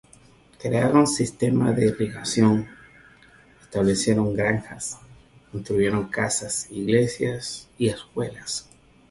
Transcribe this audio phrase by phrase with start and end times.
[0.59, 2.67] Crearon sistemas de irrigación,
[3.61, 4.97] establecieron granjas,
[5.51, 8.67] construyeron casas, iglesias y escuelas.